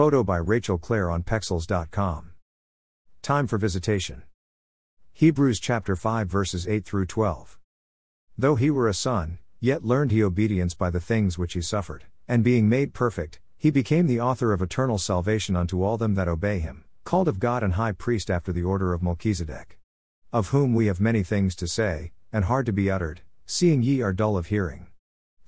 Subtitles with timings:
[0.00, 2.30] Photo by Rachel Claire on Pexels.com.
[3.20, 4.22] Time for visitation.
[5.12, 7.58] Hebrews chapter 5 verses 8 through 12.
[8.38, 12.04] Though he were a son, yet learned he obedience by the things which he suffered,
[12.26, 16.28] and being made perfect, he became the author of eternal salvation unto all them that
[16.28, 19.78] obey him, called of God and high priest after the order of Melchizedek.
[20.32, 24.00] Of whom we have many things to say, and hard to be uttered, seeing ye
[24.00, 24.86] are dull of hearing.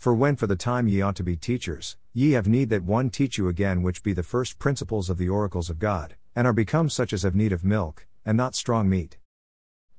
[0.02, 3.08] For when for the time ye ought to be teachers, ye have need that one
[3.08, 6.52] teach you again which be the first principles of the oracles of God, and are
[6.52, 9.18] become such as have need of milk, and not strong meat.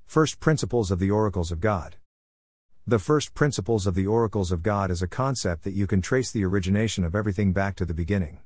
[0.06, 1.96] First principles of the oracles of God.
[2.86, 6.34] The first principles of the oracles of God is a concept that you can trace
[6.34, 8.40] the origination of everything back to the beginning.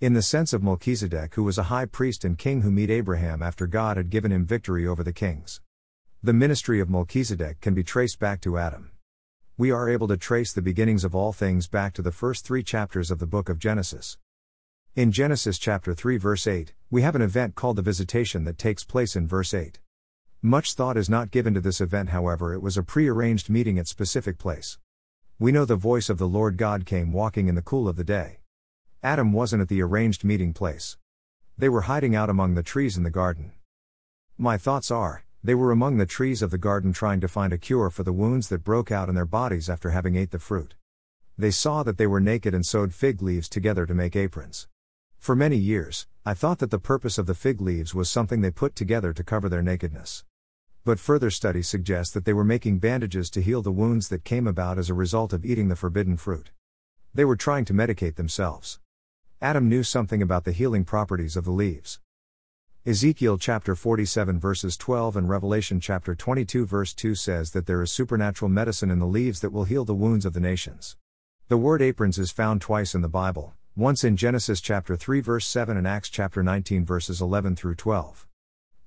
[0.00, 3.40] In the sense of Melchizedek, who was a high priest and king who met Abraham
[3.40, 5.60] after God had given him victory over the kings.
[6.24, 8.90] The ministry of Melchizedek can be traced back to Adam.
[9.60, 12.62] We are able to trace the beginnings of all things back to the first three
[12.62, 14.16] chapters of the book of Genesis.
[14.94, 18.84] In Genesis chapter 3 verse 8, we have an event called the visitation that takes
[18.84, 19.80] place in verse 8.
[20.42, 23.88] Much thought is not given to this event, however, it was a prearranged meeting at
[23.88, 24.78] specific place.
[25.40, 28.04] We know the voice of the Lord God came walking in the cool of the
[28.04, 28.38] day.
[29.02, 30.98] Adam wasn't at the arranged meeting place.
[31.56, 33.50] They were hiding out among the trees in the garden.
[34.36, 37.56] My thoughts are, they were among the trees of the garden trying to find a
[37.56, 40.74] cure for the wounds that broke out in their bodies after having ate the fruit.
[41.38, 44.68] They saw that they were naked and sewed fig leaves together to make aprons.
[45.16, 48.50] For many years, I thought that the purpose of the fig leaves was something they
[48.50, 50.22] put together to cover their nakedness.
[50.84, 54.46] But further study suggests that they were making bandages to heal the wounds that came
[54.46, 56.50] about as a result of eating the forbidden fruit.
[57.14, 58.80] They were trying to medicate themselves.
[59.40, 62.00] Adam knew something about the healing properties of the leaves.
[62.88, 67.92] Ezekiel chapter 47 verses 12 and Revelation chapter 22 verse 2 says that there is
[67.92, 70.96] supernatural medicine in the leaves that will heal the wounds of the nations.
[71.48, 75.46] The word aprons is found twice in the Bible, once in Genesis chapter 3 verse
[75.46, 78.26] 7 and Acts chapter 19 verses 11 through 12.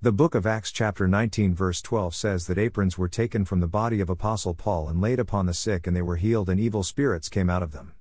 [0.01, 3.67] The book of Acts, chapter 19, verse 12 says that aprons were taken from the
[3.67, 6.81] body of Apostle Paul and laid upon the sick, and they were healed, and evil
[6.81, 7.93] spirits came out of them.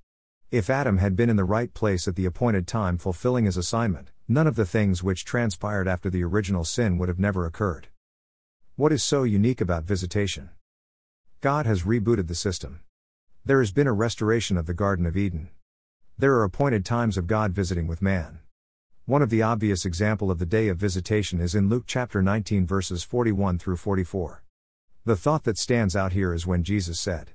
[0.51, 4.13] If Adam had been in the right place at the appointed time fulfilling his assignment,
[4.31, 7.89] none of the things which transpired after the original sin would have never occurred.
[8.77, 10.51] What is so unique about visitation?
[11.41, 12.79] God has rebooted the system.
[13.45, 15.49] There has been a restoration of the Garden of Eden.
[16.17, 18.39] There are appointed times of God visiting with man.
[19.05, 22.69] One of the obvious example of the day of visitation is in Luke chapter 19
[22.69, 24.45] verses 41 through 44.
[25.07, 27.33] The thought that stands out here is when Jesus said,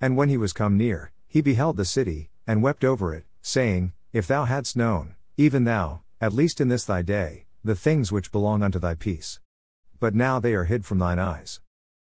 [0.00, 3.92] And when he was come near, he beheld the city, and wept over it, saying,
[4.14, 8.32] If thou hadst known, even thou, at least in this thy day, the things which
[8.32, 9.38] belong unto thy peace.
[10.00, 11.60] But now they are hid from thine eyes.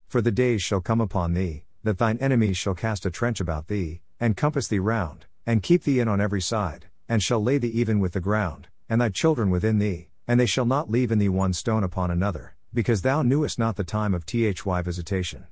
[0.07, 3.65] For the days shall come upon thee, that thine enemies shall cast a trench about
[3.65, 7.57] thee, and compass thee round, and keep thee in on every side, and shall lay
[7.57, 11.11] thee even with the ground, and thy children within thee, and they shall not leave
[11.11, 15.47] in thee one stone upon another, because thou knewest not the time of thy visitation.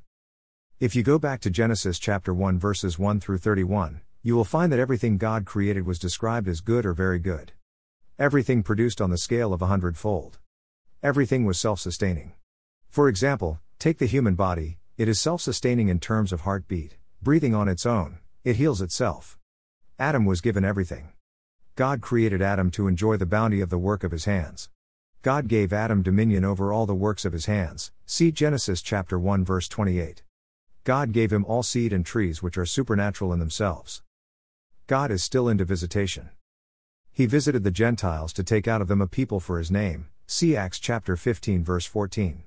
[0.80, 4.72] If you go back to Genesis chapter 1 verses 1 through 31, you will find
[4.72, 7.54] that everything God created was described as good or very good.
[8.20, 10.40] Everything produced on the scale of a hundredfold.
[11.02, 12.34] Everything was self sustaining.
[12.90, 17.56] For example, take the human body, it is self sustaining in terms of heartbeat, breathing
[17.56, 19.38] on its own, it heals itself.
[19.98, 21.14] Adam was given everything.
[21.78, 24.68] God created Adam to enjoy the bounty of the work of his hands.
[25.22, 27.94] God gave Adam dominion over all the works of his hands.
[28.06, 30.24] See Genesis chapter 1 verse 28.
[30.84, 34.04] God gave him all seed and trees which are supernatural in themselves.
[34.88, 36.32] God is still into visitation.
[37.12, 40.08] He visited the Gentiles to take out of them a people for his name.
[40.26, 42.44] See Acts chapter 15 verse 14.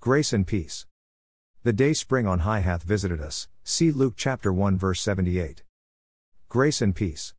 [0.00, 0.86] Grace and peace.
[1.62, 3.48] The day spring on high hath visited us.
[3.62, 5.62] See Luke chapter 1 verse 78.
[6.48, 7.28] Grace and peace.